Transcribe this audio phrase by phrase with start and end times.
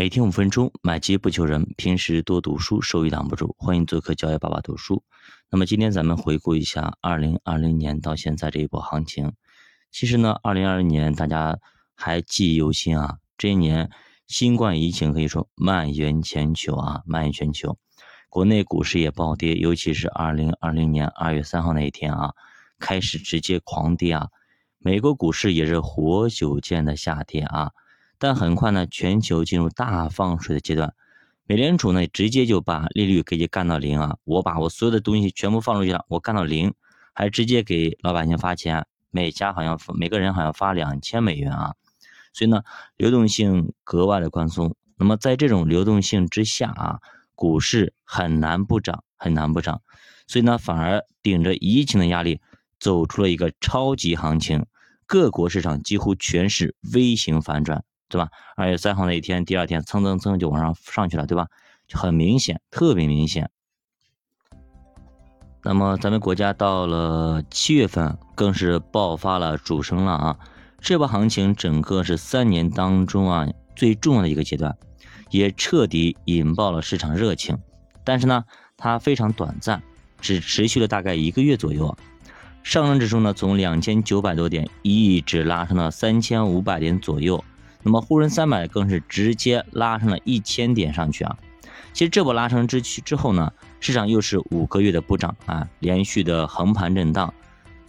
[0.00, 1.74] 每天五分钟，买基不求人。
[1.76, 3.54] 平时多读书，收益挡不住。
[3.58, 5.04] 欢迎做客教育爸爸读书。
[5.50, 9.34] 那么今天咱们回顾一下二零二零年到现在这一波行情。
[9.92, 11.58] 其实呢，二零二零年大家
[11.94, 13.18] 还记忆犹新啊。
[13.36, 13.90] 这一年
[14.26, 17.76] 新冠疫情可以说蔓延全球啊，蔓延全球。
[18.30, 22.32] 国内股市也暴跌，尤其是二零二零年二月三号那一天啊，
[22.78, 24.28] 开始直接狂跌啊。
[24.78, 27.72] 美国股市也是活久见的下跌啊。
[28.20, 30.92] 但很快呢，全球进入大放水的阶段，
[31.46, 34.18] 美联储呢直接就把利率给你干到零啊！
[34.24, 36.74] 我把我所有的东西全部放出去了，我干到零，
[37.14, 41.74] 还直接给老百姓发钱，每家好像每个人好像发两千美元啊！
[42.34, 42.62] 所以呢，
[42.98, 44.76] 流动性格外的宽松。
[44.98, 47.00] 那么在这种流动性之下啊，
[47.34, 49.80] 股市很难不涨，很难不涨。
[50.26, 52.42] 所以呢，反而顶着疫情的压力，
[52.78, 54.66] 走出了一个超级行情，
[55.06, 57.82] 各国市场几乎全是 V 型反转。
[58.10, 58.28] 对吧？
[58.56, 61.46] 二月三号那一天，第二天蹭蹭蹭就往上上去了，对吧？
[61.88, 63.50] 就很明显，特别明显。
[65.62, 70.38] 那么咱们国家到了七月份，更是爆发了主升浪啊！
[70.80, 74.76] 这波行情整个是三年当中啊最重要的一个阶段，
[75.30, 77.58] 也彻底引爆了市场热情。
[78.04, 78.44] 但是呢，
[78.76, 79.82] 它非常短暂，
[80.20, 81.96] 只持续了大概一个月左右。
[82.62, 87.44] 上证指数呢，从两千九百多点一直拉升到三千五百点左右。
[87.82, 91.38] 那么沪深三百更是直接拉升了一千点上去啊！
[91.92, 97.32] 其实这波拉升之去之后呢，市场又是五个月的不涨啊，连续的横盘震荡，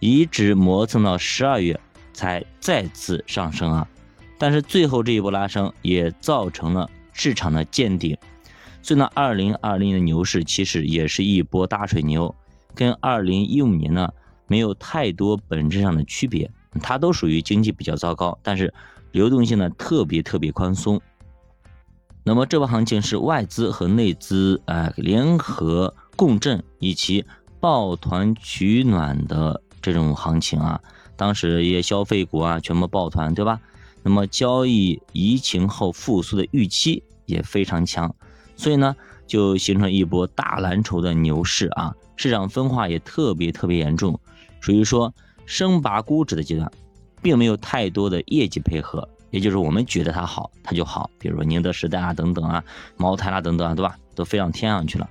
[0.00, 1.78] 一直磨蹭到十二月
[2.12, 3.88] 才再次上升啊！
[4.38, 8.18] 但是最后这一波拉升也造成了市场的见顶，
[8.82, 12.34] 所以呢，二零二零的牛市其实也是一波大水牛，
[12.74, 14.12] 跟二零一五年呢
[14.48, 16.50] 没有太多本质上的区别，
[16.82, 18.74] 它都属于经济比较糟糕，但是。
[19.16, 21.00] 流动性呢特别特别宽松，
[22.22, 27.24] 那么这波行情是外资和内资哎联合共振以及
[27.58, 30.78] 抱团取暖的这种行情啊，
[31.16, 33.58] 当时一些消费股啊全部抱团，对吧？
[34.02, 38.14] 那么交易疫情后复苏的预期也非常强，
[38.54, 38.94] 所以呢
[39.26, 44.20] 就形成一波大蓝筹的牛市啊，市场分化也特别特别严重，
[44.60, 45.14] 属于说
[45.46, 46.70] 升拔估值的阶段。
[47.22, 51.10] 并没有太多的业绩配合，也就是我们觉得它好，它就好。
[51.18, 52.62] 比如说宁德时代啊，等等啊，
[52.96, 53.96] 茅台啦，等等啊，对吧？
[54.14, 55.08] 都飞上天上去了。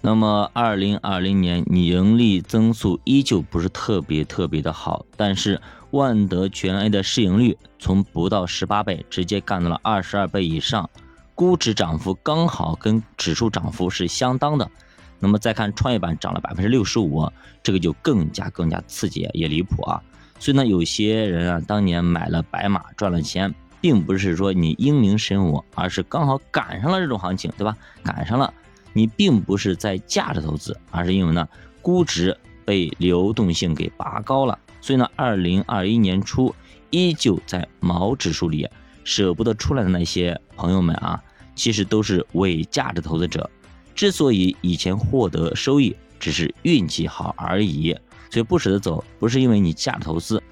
[0.00, 5.58] 那么，二零二零年盈利增速依旧不是特别特别的好，但是
[5.92, 10.90] 万德全 A 的市盈率从不到十八倍，直接干到了二十二倍以上，
[11.34, 14.70] 估值涨幅刚好跟指数涨幅是相当的。
[15.18, 17.26] 那么再看创业板涨了百分之六十五，
[17.62, 20.02] 这个就更加更加刺激，也离谱啊！
[20.44, 27.74] 所以呢，有些人啊，当年买了白马赚了钱，并不是说你英明神武，而是刚好赶上了这种行情，对吧？
[28.02, 28.52] 赶上了，
[28.92, 31.48] 你并不是在价值投资，而是因为呢，
[31.80, 34.58] 估值被流动性给拔高了。
[34.82, 36.54] 所以呢，二零二一年初
[36.90, 38.68] 依旧在毛指数里
[39.02, 41.18] 舍不得出来的那些朋友们啊，
[41.54, 43.48] 其实都是伪价值投资者。
[43.94, 47.96] 之所以以前获得收益，只是运气好而已。
[48.34, 50.42] 所以不舍得走，不是因为你价值投资，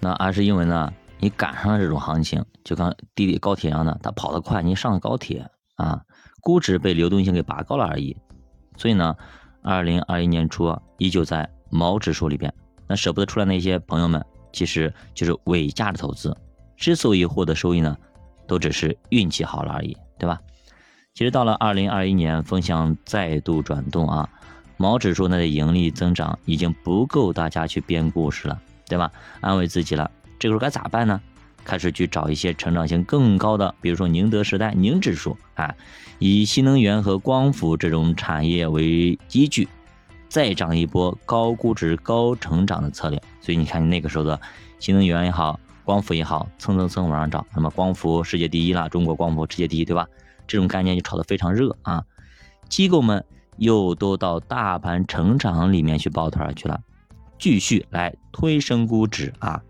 [0.00, 6.02] 那而是因为呢，你赶上了这种行情，就跟地铁高铁一样的，它跑得快，你上了高铁啊，
[6.40, 8.16] 估值被流动性给拔高了而已。
[8.76, 9.14] 所以呢，
[9.62, 12.52] 二零二一年初依旧在毛指数里边，
[12.88, 16.36] 那舍不得出来那些朋友们，其实就是伪价值投资。
[16.76, 17.96] 之所以获得收益呢，
[18.48, 20.40] 都只是运气好了而已，对吧？
[21.14, 24.28] 其实到了二零二一年，风向再度转动啊。
[24.80, 28.58] 毛指数呢的盈利增长已经不够大家去编故事了，
[28.88, 29.12] 对吧？
[29.42, 31.20] 安慰自己了，这个时候该咋办呢？
[31.66, 35.74] 开始去找一些成长性更高的，比如说宁德时代、宁指数啊，
[36.18, 39.68] 以新能源和光伏这种产业为依据，
[40.30, 43.22] 再涨一波高估值、高成长的策略。
[43.42, 44.40] 所以你看，那个时候的
[44.78, 47.46] 新能源也好，光伏也好，蹭蹭蹭往上涨。
[47.54, 50.08] 那么光伏世界第一了，中国光伏世界第一，对吧？
[50.46, 52.02] 这种概念就炒得非常热啊，
[52.70, 53.22] 机构们。
[53.56, 56.80] 又都到大盘成长里面去抱团去了，
[57.38, 59.62] 继续来推升估值啊！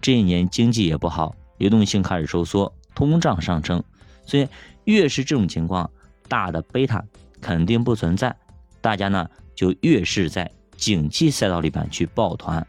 [0.00, 3.82] 这一年经济也不好，流动性开始收缩，通胀上升，
[4.26, 4.46] 所以
[4.84, 5.90] 越是这种情况，
[6.28, 7.02] 大的贝塔
[7.40, 8.36] 肯定不存在，
[8.80, 12.66] 大家呢就越是在景气赛道里边去抱团，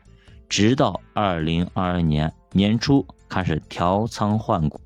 [0.48, 4.80] 直到二零二二年年初开始调仓换股，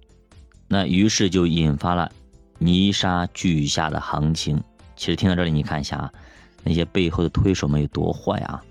[0.68, 2.12] 那于是就引发了
[2.57, 4.62] 泥沙俱下的行情。
[5.00, 6.13] 其实听到这里，你看一下啊，
[6.62, 8.62] 那些背后的推手们有多坏啊，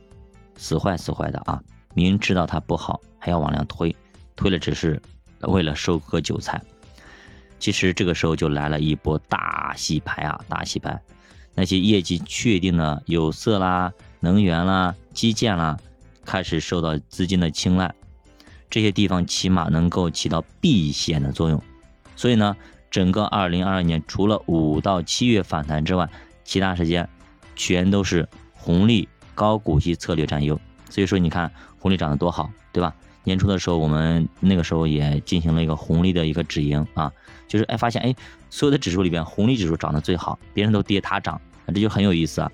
[0.59, 1.59] 死坏死坏的啊！
[1.95, 3.97] 明知道它不好，还要往量推，
[4.37, 5.01] 推了只是
[5.41, 6.63] 为了收割韭菜。
[7.59, 11.01] 其实这个时候就来了一波大洗牌啊，大洗牌！
[11.55, 13.91] 那些业绩确定的有色啦、
[14.21, 15.79] 能源啦、基建啦，
[16.27, 17.95] 开始受到资金的青睐，
[18.69, 21.61] 这些地方起码能够起到避险的作用。
[22.17, 22.55] 所以呢，
[22.91, 26.09] 整个二零二二年除了五到七月反弹之外，
[26.45, 27.09] 其他时间
[27.55, 30.59] 全都是红利高股息策略占优。
[30.91, 32.95] 所以说，你看红利涨得多好，对吧？
[33.25, 37.13] 年初的时候，我们那个时候也进行了一个红利的一个止盈啊，
[37.47, 38.15] 就是哎发现哎，
[38.49, 42.51] 所有的指数里边红利指数涨得最好，别人都跌它涨，这就很有意思啊。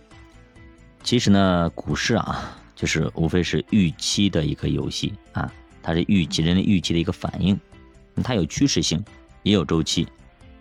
[1.04, 7.56] 其实呢，股市啊，就是无非是预期的一个游戏啊，它是预期人的预期的一个反应，
[8.24, 9.04] 它有趋势性，
[9.44, 10.08] 也有周期。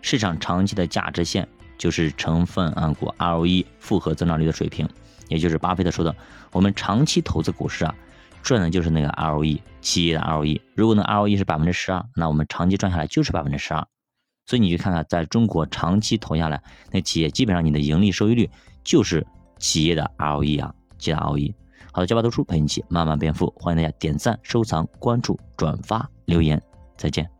[0.04, 1.48] 市场长期的价值线
[1.78, 2.70] 就是成分
[3.00, 4.86] 股 ROE 复合增长率的水平，
[5.28, 6.14] 也就是巴菲特说的，
[6.52, 7.94] 我们长期投资股市啊。
[8.42, 10.60] 赚的就是那个 ROE，企业的 ROE。
[10.74, 13.86] 如果呢 ROE 是百分之十二，那我们长期赚下来就是百分之十二。
[14.44, 16.62] 所以你去看看，在中国长期投下来，
[16.92, 18.50] 那企业基本上你的盈利收益率
[18.84, 19.26] 就是
[19.58, 21.54] 企业的 ROE 啊，企业的 ROE。
[21.92, 26.60] 好的，教爸读书陪你一起慢慢变富，欢迎大家点赞、收藏、关注、转发、留言，
[26.98, 27.33] 再见。